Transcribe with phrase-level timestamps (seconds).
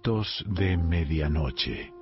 [0.00, 1.92] De Medianoche.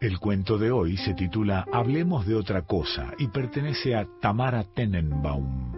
[0.00, 5.77] El cuento de hoy se titula Hablemos de otra cosa y pertenece a Tamara Tenenbaum.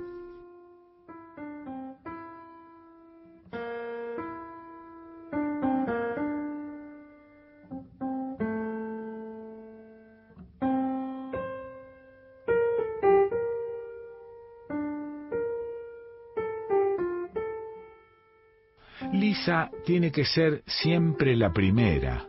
[19.31, 22.27] Lisa tiene que ser siempre la primera.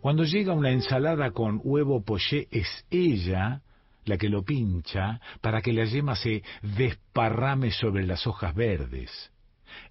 [0.00, 3.62] Cuando llega una ensalada con huevo poché es ella
[4.04, 9.30] la que lo pincha para que la yema se desparrame sobre las hojas verdes.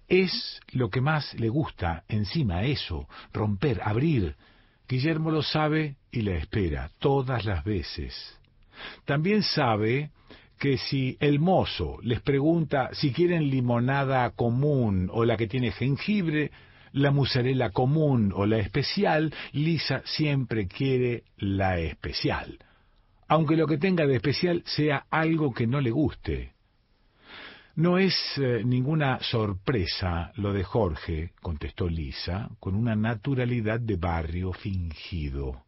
[0.08, 4.36] Es lo que más le gusta encima eso, romper, abrir.
[4.86, 8.14] Guillermo lo sabe y la espera todas las veces.
[9.06, 10.10] También sabe
[10.58, 16.50] que si el mozo les pregunta si quieren limonada común o la que tiene jengibre,
[16.92, 22.58] la musarela común o la especial, Lisa siempre quiere la especial,
[23.28, 26.52] aunque lo que tenga de especial sea algo que no le guste.
[27.74, 34.54] No es eh, ninguna sorpresa lo de Jorge, contestó Lisa, con una naturalidad de barrio
[34.54, 35.64] fingido.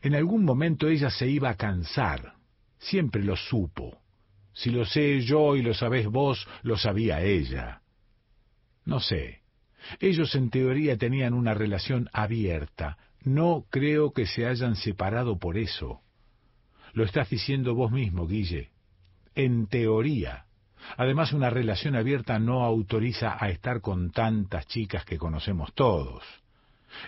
[0.00, 2.34] En algún momento ella se iba a cansar,
[2.78, 3.98] siempre lo supo.
[4.58, 7.80] Si lo sé yo y lo sabés vos, lo sabía ella.
[8.84, 9.42] No sé.
[10.00, 12.98] Ellos en teoría tenían una relación abierta.
[13.22, 16.00] No creo que se hayan separado por eso.
[16.92, 18.70] Lo estás diciendo vos mismo, Guille.
[19.36, 20.46] En teoría.
[20.96, 26.24] Además, una relación abierta no autoriza a estar con tantas chicas que conocemos todos.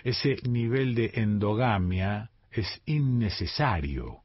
[0.05, 4.20] Ese nivel de endogamia es innecesario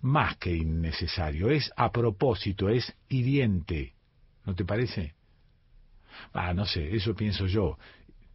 [0.00, 3.94] más que innecesario, es a propósito, es hiriente.
[4.44, 5.14] ¿No te parece?
[6.32, 7.78] Ah, no sé, eso pienso yo.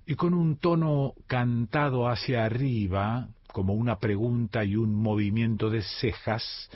[0.06, 6.70] Y con un tono cantado hacia arriba, como una pregunta y un movimiento de cejas,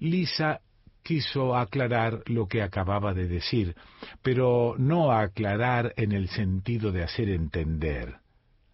[0.00, 0.60] Lisa
[1.02, 3.76] quiso aclarar lo que acababa de decir,
[4.22, 8.16] pero no aclarar en el sentido de hacer entender,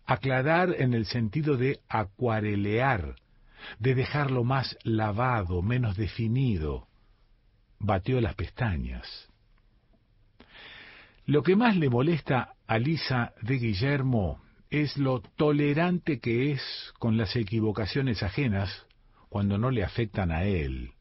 [0.06, 3.16] aclarar en el sentido de acuarelear,
[3.78, 6.86] de dejarlo más lavado, menos definido.
[7.78, 9.28] Batió las pestañas.
[11.26, 16.62] Lo que más le molesta a Lisa de Guillermo es lo tolerante que es
[16.98, 18.86] con las equivocaciones ajenas
[19.28, 20.92] cuando no le afectan a él.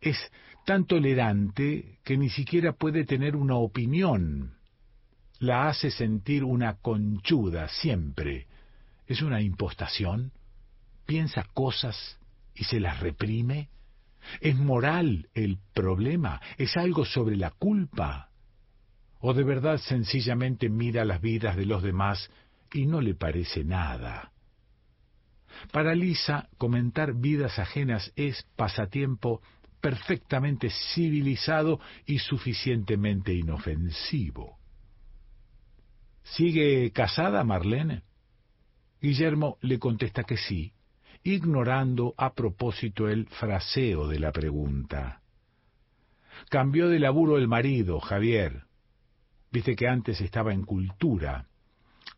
[0.00, 0.16] Es
[0.64, 4.54] tan tolerante que ni siquiera puede tener una opinión.
[5.38, 8.46] La hace sentir una conchuda siempre.
[9.06, 10.32] ¿Es una impostación?
[11.10, 12.20] Piensa cosas
[12.54, 13.68] y se las reprime?
[14.40, 16.40] ¿Es moral el problema?
[16.56, 18.30] ¿Es algo sobre la culpa?
[19.18, 22.30] ¿O de verdad sencillamente mira las vidas de los demás
[22.72, 24.30] y no le parece nada?
[25.72, 29.42] Para Lisa, comentar vidas ajenas es pasatiempo
[29.80, 34.58] perfectamente civilizado y suficientemente inofensivo.
[36.22, 38.04] ¿Sigue casada Marlene?
[39.02, 40.72] Guillermo le contesta que sí,
[41.22, 45.20] ignorando a propósito el fraseo de la pregunta.
[46.48, 48.64] Cambió de laburo el marido, Javier.
[49.52, 51.46] Viste que antes estaba en cultura.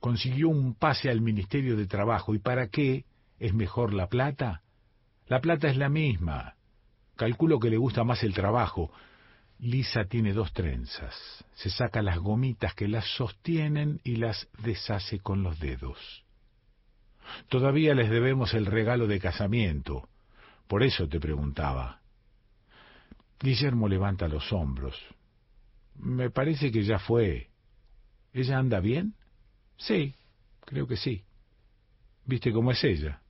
[0.00, 2.34] Consiguió un pase al Ministerio de Trabajo.
[2.34, 3.04] ¿Y para qué?
[3.38, 4.62] ¿Es mejor la plata?
[5.26, 6.54] La plata es la misma.
[7.16, 8.92] Calculo que le gusta más el trabajo.
[9.58, 11.14] Lisa tiene dos trenzas.
[11.54, 16.24] Se saca las gomitas que las sostienen y las deshace con los dedos.
[17.48, 20.08] Todavía les debemos el regalo de casamiento.
[20.66, 22.00] Por eso te preguntaba.
[23.40, 24.96] Guillermo levanta los hombros.
[25.96, 27.50] Me parece que ya fue.
[28.32, 29.14] ¿Ella anda bien?
[29.76, 30.14] Sí,
[30.64, 31.24] creo que sí.
[32.24, 33.20] ¿Viste cómo es ella?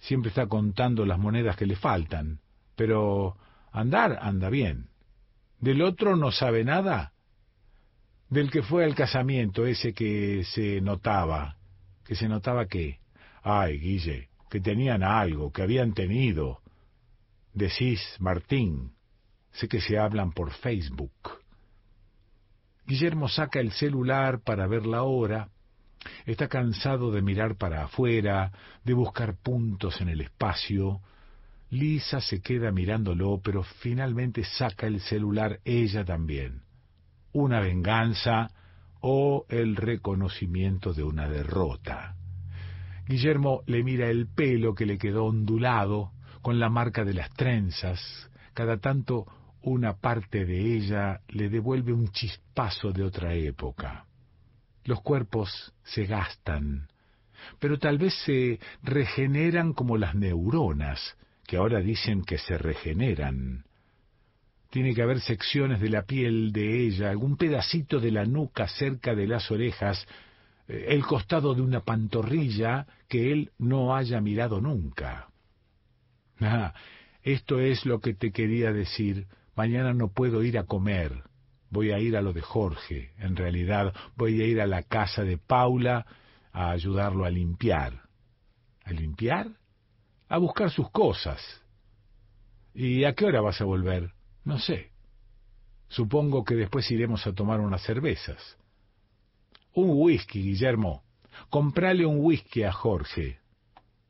[0.00, 2.40] Siempre está contando las monedas que le faltan,
[2.76, 3.36] pero
[3.72, 4.88] andar anda bien.
[5.60, 7.12] ¿Del otro no sabe nada?
[8.28, 11.56] Del que fue al casamiento, ese que se notaba.
[12.04, 13.00] ¿Que se notaba qué?
[13.42, 16.60] Ay, Guille, que tenían algo, que habían tenido.
[17.52, 18.92] Decís, Martín,
[19.52, 21.12] sé que se hablan por Facebook.
[22.86, 25.48] Guillermo saca el celular para ver la hora.
[26.24, 28.52] Está cansado de mirar para afuera,
[28.84, 31.00] de buscar puntos en el espacio.
[31.70, 36.62] Lisa se queda mirándolo, pero finalmente saca el celular ella también.
[37.32, 38.50] Una venganza
[39.00, 42.16] o el reconocimiento de una derrota.
[43.08, 46.12] Guillermo le mira el pelo que le quedó ondulado,
[46.42, 49.26] con la marca de las trenzas, cada tanto
[49.62, 54.04] una parte de ella le devuelve un chispazo de otra época.
[54.84, 56.88] Los cuerpos se gastan,
[57.58, 61.16] pero tal vez se regeneran como las neuronas,
[61.46, 63.64] que ahora dicen que se regeneran.
[64.70, 69.14] Tiene que haber secciones de la piel de ella, algún pedacito de la nuca cerca
[69.14, 70.06] de las orejas,
[70.68, 75.28] el costado de una pantorrilla que él no haya mirado nunca.
[76.40, 76.74] Ah,
[77.22, 79.26] esto es lo que te quería decir.
[79.56, 81.24] Mañana no puedo ir a comer.
[81.70, 83.12] Voy a ir a lo de Jorge.
[83.18, 86.06] En realidad voy a ir a la casa de Paula
[86.52, 88.02] a ayudarlo a limpiar.
[88.84, 89.48] ¿A limpiar?
[90.28, 91.40] A buscar sus cosas.
[92.74, 94.12] ¿Y a qué hora vas a volver?
[94.44, 94.92] No sé.
[95.88, 98.57] Supongo que después iremos a tomar unas cervezas.
[99.78, 101.04] Un whisky, Guillermo.
[101.50, 103.38] Comprale un whisky a Jorge.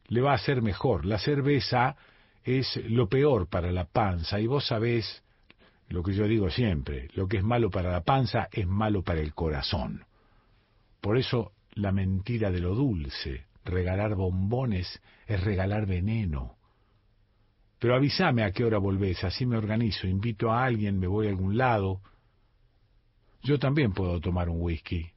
[0.06, 1.04] Le va a hacer mejor.
[1.04, 1.94] La cerveza
[2.42, 5.22] es lo peor para la panza y vos sabés
[5.88, 9.20] lo que yo digo siempre, lo que es malo para la panza es malo para
[9.20, 10.06] el corazón.
[11.02, 16.56] Por eso la mentira de lo dulce, regalar bombones es regalar veneno.
[17.78, 21.30] Pero avísame a qué hora volvés, así me organizo, invito a alguien, me voy a
[21.30, 22.00] algún lado.
[23.42, 25.12] Yo también puedo tomar un whisky.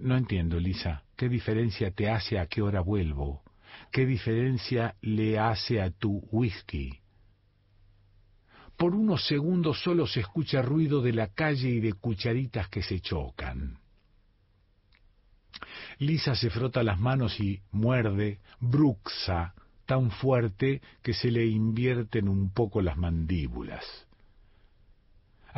[0.00, 3.42] No entiendo, Lisa, ¿qué diferencia te hace a qué hora vuelvo?
[3.90, 7.00] ¿Qué diferencia le hace a tu whisky?
[8.76, 13.00] Por unos segundos solo se escucha ruido de la calle y de cucharitas que se
[13.00, 13.78] chocan.
[15.98, 19.54] Lisa se frota las manos y muerde, bruxa,
[19.84, 24.07] tan fuerte que se le invierten un poco las mandíbulas.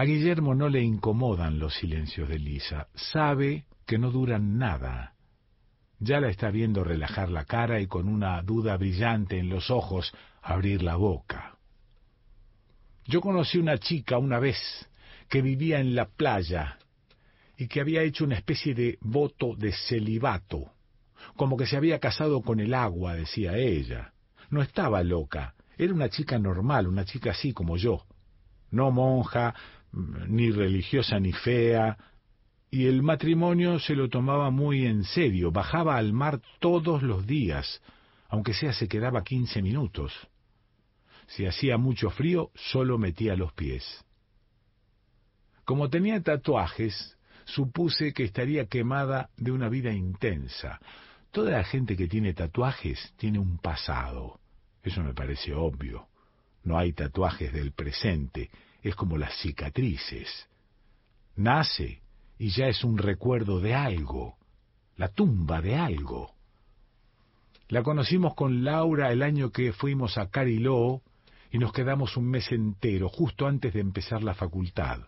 [0.00, 5.12] A Guillermo no le incomodan los silencios de Lisa, sabe que no duran nada.
[5.98, 10.10] Ya la está viendo relajar la cara y con una duda brillante en los ojos
[10.40, 11.58] abrir la boca.
[13.04, 14.56] Yo conocí una chica una vez
[15.28, 16.78] que vivía en la playa
[17.58, 20.72] y que había hecho una especie de voto de celibato,
[21.36, 24.14] como que se había casado con el agua, decía ella.
[24.48, 28.06] No estaba loca, era una chica normal, una chica así como yo,
[28.70, 29.54] no monja,
[29.92, 31.96] ni religiosa ni fea,
[32.70, 37.82] y el matrimonio se lo tomaba muy en serio, bajaba al mar todos los días,
[38.28, 40.12] aunque sea se quedaba quince minutos.
[41.26, 44.04] Si hacía mucho frío, solo metía los pies.
[45.64, 50.80] Como tenía tatuajes, supuse que estaría quemada de una vida intensa.
[51.30, 54.40] Toda la gente que tiene tatuajes tiene un pasado.
[54.82, 56.08] Eso me parece obvio.
[56.64, 58.50] No hay tatuajes del presente,
[58.82, 60.48] es como las cicatrices.
[61.36, 62.02] Nace
[62.38, 64.36] y ya es un recuerdo de algo,
[64.96, 66.34] la tumba de algo.
[67.68, 71.02] La conocimos con Laura el año que fuimos a Cariló
[71.52, 75.00] y nos quedamos un mes entero, justo antes de empezar la facultad.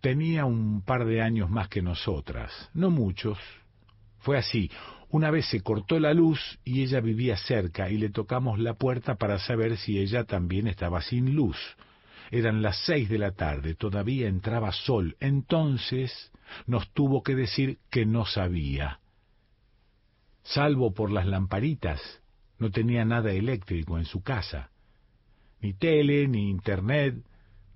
[0.00, 3.38] Tenía un par de años más que nosotras, no muchos.
[4.20, 4.70] Fue así.
[5.10, 9.16] Una vez se cortó la luz y ella vivía cerca y le tocamos la puerta
[9.16, 11.56] para saber si ella también estaba sin luz.
[12.30, 15.16] Eran las seis de la tarde, todavía entraba sol.
[15.20, 16.32] Entonces
[16.66, 19.00] nos tuvo que decir que no sabía.
[20.42, 22.00] Salvo por las lamparitas,
[22.58, 24.70] no tenía nada eléctrico en su casa.
[25.60, 27.16] Ni tele, ni internet,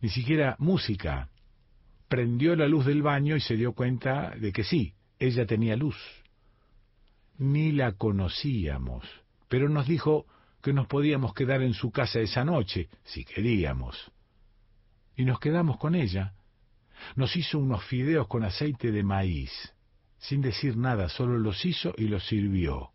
[0.00, 1.28] ni siquiera música
[2.12, 5.96] prendió la luz del baño y se dio cuenta de que sí, ella tenía luz.
[7.38, 9.02] Ni la conocíamos,
[9.48, 10.26] pero nos dijo
[10.62, 14.12] que nos podíamos quedar en su casa esa noche, si queríamos.
[15.16, 16.34] Y nos quedamos con ella.
[17.16, 19.50] Nos hizo unos fideos con aceite de maíz.
[20.18, 22.90] Sin decir nada, solo los hizo y los sirvió.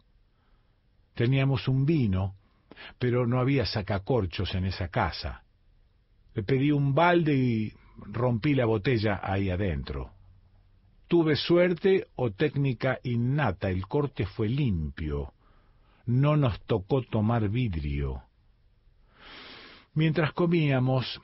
[1.14, 2.36] Teníamos un vino,
[3.00, 5.44] pero no había sacacorchos en esa casa.
[6.34, 10.12] Le pedí un balde y rompí la botella ahí adentro.
[11.08, 15.34] Tuve suerte o técnica innata, el corte fue limpio.
[16.06, 18.24] No nos tocó tomar vidrio.
[19.94, 21.20] Mientras comíamos,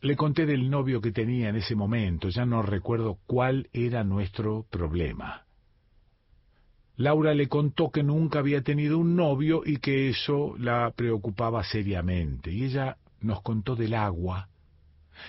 [0.00, 4.64] le conté del novio que tenía en ese momento, ya no recuerdo cuál era nuestro
[4.70, 5.44] problema.
[6.96, 12.50] Laura le contó que nunca había tenido un novio y que eso la preocupaba seriamente,
[12.50, 14.48] y ella nos contó del agua,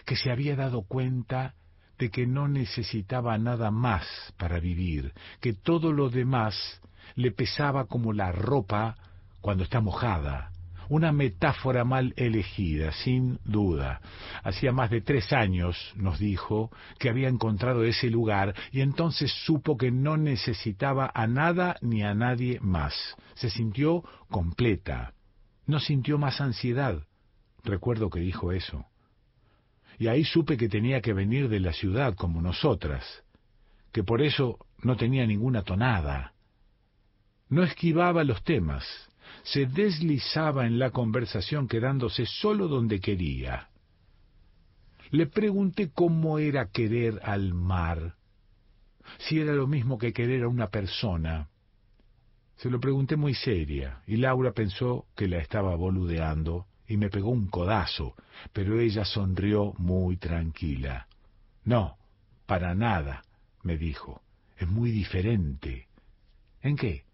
[0.05, 1.55] que se había dado cuenta
[1.97, 4.05] de que no necesitaba nada más
[4.37, 6.81] para vivir, que todo lo demás
[7.15, 8.95] le pesaba como la ropa
[9.41, 10.51] cuando está mojada.
[10.89, 14.01] Una metáfora mal elegida, sin duda.
[14.43, 19.77] Hacía más de tres años, nos dijo, que había encontrado ese lugar y entonces supo
[19.77, 23.15] que no necesitaba a nada ni a nadie más.
[23.35, 25.13] Se sintió completa.
[25.67, 27.03] No sintió más ansiedad.
[27.63, 28.85] Recuerdo que dijo eso.
[29.99, 33.03] y ahí supe que tenía que venir de la ciudad como nosotras,
[33.91, 36.33] que por eso no tenía ninguna tonada.
[37.49, 39.08] No esquivaba los temas,
[39.43, 43.69] se deslizaba en la conversación quedándose solo donde quería.
[45.11, 48.15] Le pregunté cómo era querer al mar,
[49.17, 51.49] si era lo mismo que querer a una persona.
[52.57, 57.29] Se lo pregunté muy seria, y Laura pensó que la estaba boludeando y me pegó
[57.29, 58.15] un codazo,
[58.51, 61.07] pero ella sonrió muy tranquila.
[61.63, 61.97] No,
[62.45, 63.23] para nada,
[63.63, 64.21] me dijo.
[64.57, 65.87] Es muy diferente.
[66.61, 67.05] ¿En qué?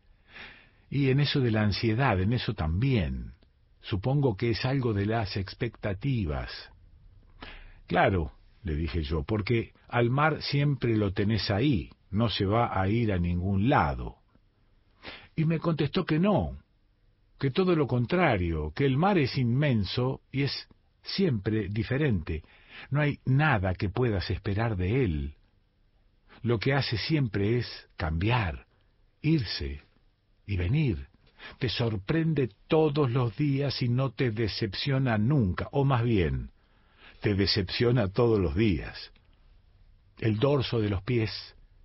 [0.95, 3.33] Y en eso de la ansiedad, en eso también.
[3.81, 6.49] Supongo que es algo de las expectativas.
[7.85, 8.31] Claro,
[8.63, 13.11] le dije yo, porque al mar siempre lo tenés ahí, no se va a ir
[13.11, 14.19] a ningún lado.
[15.35, 16.57] Y me contestó que no,
[17.39, 20.69] que todo lo contrario, que el mar es inmenso y es
[21.01, 22.41] siempre diferente.
[22.89, 25.35] No hay nada que puedas esperar de él.
[26.41, 28.65] Lo que hace siempre es cambiar,
[29.21, 29.84] irse
[30.45, 31.07] y venir.
[31.59, 36.51] Te sorprende todos los días y no te decepciona nunca, o más bien,
[37.21, 39.11] te decepciona todos los días.
[40.19, 41.31] El dorso de los pies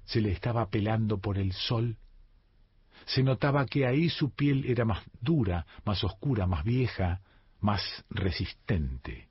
[0.05, 1.97] se le estaba pelando por el sol.
[3.07, 7.21] Se notaba que ahí su piel era más dura, más oscura, más vieja,
[7.61, 9.29] más resistente.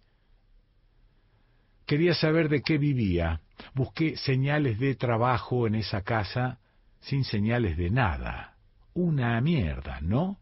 [1.86, 3.42] Quería saber de qué vivía.
[3.74, 6.60] Busqué señales de trabajo en esa casa
[7.02, 8.59] sin señales de nada.
[8.94, 10.40] Una mierda, ¿no?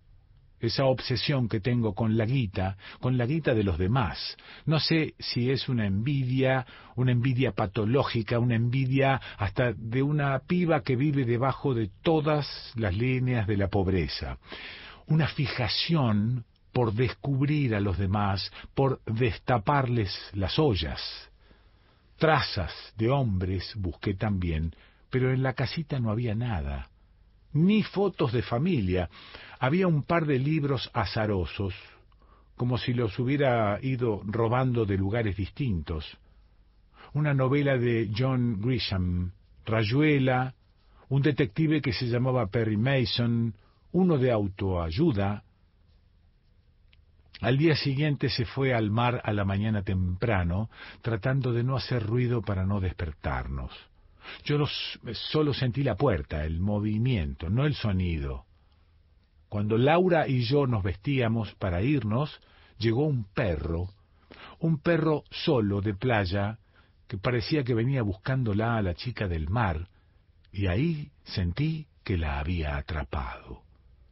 [0.60, 4.38] esa obsesión que tengo con la guita, con la guita de los demás.
[4.66, 10.82] No sé si es una envidia, una envidia patológica, una envidia hasta de una piba
[10.82, 14.38] que vive debajo de todas las líneas de la pobreza.
[15.06, 21.02] Una fijación por descubrir a los demás, por destaparles las ollas.
[22.18, 24.76] Trazas de hombres busqué también,
[25.10, 26.90] pero en la casita no había nada,
[27.54, 29.10] ni fotos de familia
[29.60, 31.74] había un par de libros azarosos,
[32.56, 36.18] como si los hubiera ido robando de lugares distintos.
[37.14, 39.32] Una novela de John Grisham,
[39.66, 40.54] Rayuela,
[41.10, 43.54] un detective que se llamaba Perry Mason,
[43.92, 45.44] uno de autoayuda.
[47.42, 50.70] Al día siguiente se fue al mar a la mañana temprano,
[51.02, 53.72] tratando de no hacer ruido para no despertarnos.
[54.44, 54.66] Yo
[55.14, 58.46] solo sentí la puerta, el movimiento, no el sonido.
[59.50, 62.40] Cuando Laura y yo nos vestíamos para irnos,
[62.78, 63.90] llegó un perro,
[64.60, 66.60] un perro solo de playa,
[67.08, 69.88] que parecía que venía buscándola a la chica del mar,
[70.52, 73.62] y ahí sentí que la había atrapado.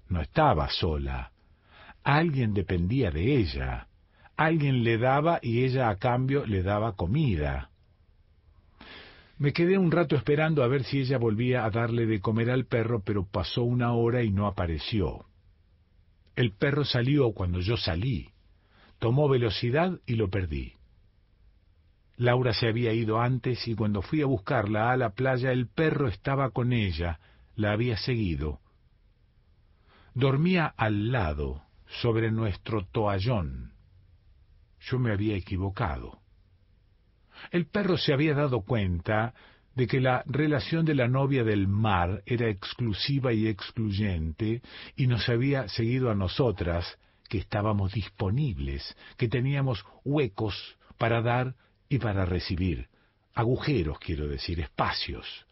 [0.08, 1.32] No estaba sola.
[2.04, 3.88] Alguien dependía de ella.
[4.38, 7.72] Alguien le daba y ella a cambio le daba comida.
[9.38, 12.66] Me quedé un rato esperando a ver si ella volvía a darle de comer al
[12.66, 15.26] perro, pero pasó una hora y no apareció.
[16.36, 18.30] El perro salió cuando yo salí,
[19.00, 20.74] tomó velocidad y lo perdí.
[22.18, 26.08] Laura se había ido antes y cuando fui a buscarla a la playa el perro
[26.08, 27.20] estaba con ella,
[27.56, 28.60] la había seguido.
[30.14, 31.64] Dormía al lado,
[32.02, 33.74] sobre nuestro toallón.
[34.80, 36.20] Yo me había equivocado.
[37.52, 39.34] El perro se había dado cuenta
[39.76, 44.62] de que la relación de la novia del mar era exclusiva y excluyente
[44.96, 51.56] y nos había seguido a nosotras, que estábamos disponibles, que teníamos huecos para dar
[51.90, 52.88] y para recibir,
[53.34, 55.46] agujeros, quiero decir, espacios.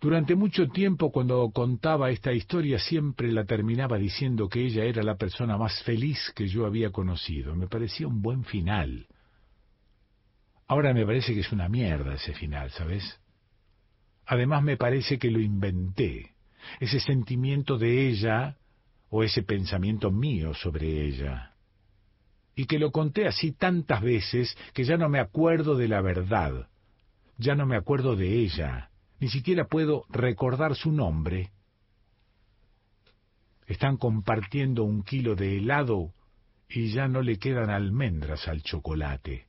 [0.00, 5.16] Durante mucho tiempo cuando contaba esta historia siempre la terminaba diciendo que ella era la
[5.16, 7.56] persona más feliz que yo había conocido.
[7.56, 9.08] Me parecía un buen final.
[10.68, 13.18] Ahora me parece que es una mierda ese final, ¿sabes?
[14.26, 16.34] Además me parece que lo inventé,
[16.78, 18.58] ese sentimiento de ella
[19.08, 21.54] o ese pensamiento mío sobre ella.
[22.54, 26.68] Y que lo conté así tantas veces que ya no me acuerdo de la verdad,
[27.38, 31.52] ya no me acuerdo de ella, ni siquiera puedo recordar su nombre.
[33.66, 36.12] Están compartiendo un kilo de helado
[36.68, 39.47] y ya no le quedan almendras al chocolate.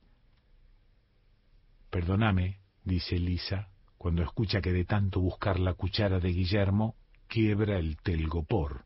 [1.90, 3.68] Perdóname, dice Lisa,
[3.98, 6.94] cuando escucha que de tanto buscar la cuchara de Guillermo,
[7.26, 8.84] quiebra el telgopor.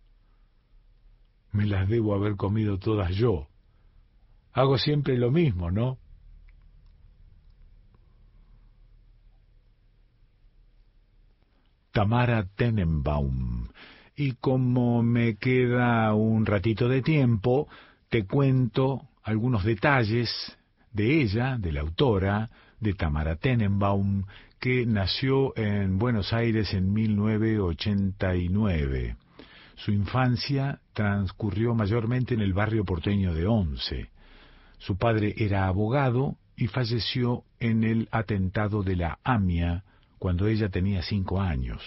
[1.53, 3.47] Me las debo haber comido todas yo.
[4.53, 5.99] Hago siempre lo mismo, ¿no?
[11.93, 13.69] Tamara Tenenbaum.
[14.17, 17.69] Y como me queda un ratito de tiempo,
[18.09, 20.31] te cuento algunos detalles
[20.93, 22.51] de ella, de la autora,
[22.85, 24.25] de Tamara Tenenbaum,
[24.61, 29.17] que nació en Buenos Aires en 1989.
[29.75, 34.11] Su infancia transcurrió mayormente en el barrio porteño de Once.
[34.79, 39.83] Su padre era abogado y falleció en el atentado de la AMIA
[40.19, 41.81] cuando ella tenía cinco años.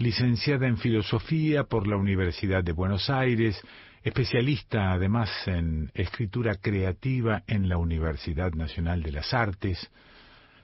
[0.00, 3.60] Licenciada en Filosofía por la Universidad de Buenos Aires,
[4.04, 9.90] especialista además en escritura creativa en la Universidad Nacional de las Artes,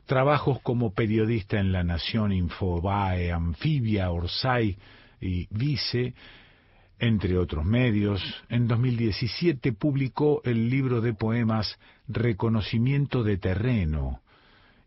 [0.07, 4.79] trabajos como periodista en La Nación, Infobae, Anfibia, Orsay
[5.21, 6.15] y Vice,
[7.01, 8.23] entre otros medios.
[8.49, 11.77] En 2017 publicó el libro de poemas
[12.07, 14.21] Reconocimiento de Terreno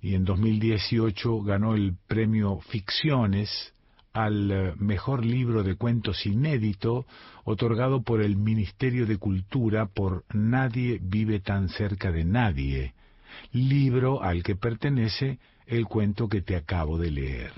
[0.02, 3.74] y en 2018 ganó el premio Ficciones
[4.18, 7.06] al eh, mejor libro de cuentos inédito
[7.44, 12.94] otorgado por el Ministerio de Cultura por Nadie vive tan cerca de nadie,
[13.52, 17.52] libro al que pertenece el cuento que te acabo de leer.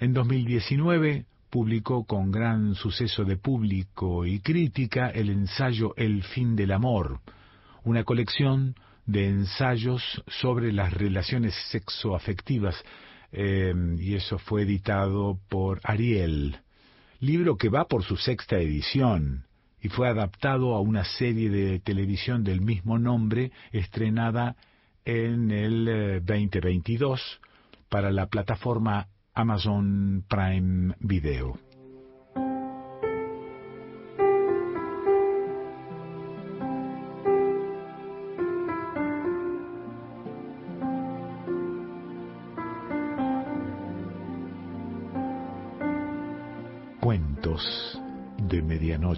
[0.00, 6.72] En 2019 publicó con gran suceso de público y crítica el ensayo El fin del
[6.72, 7.20] amor,
[7.84, 8.74] una colección
[9.06, 12.74] de ensayos sobre las relaciones sexoafectivas
[13.32, 16.58] eh, y eso fue editado por Ariel,
[17.20, 19.44] libro que va por su sexta edición
[19.82, 24.56] y fue adaptado a una serie de televisión del mismo nombre estrenada
[25.04, 27.46] en el 2022 eh,
[27.88, 31.69] para la plataforma Amazon Prime Video.